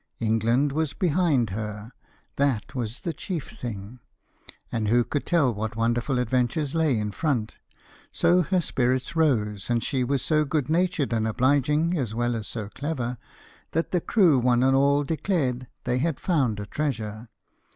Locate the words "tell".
5.27-5.53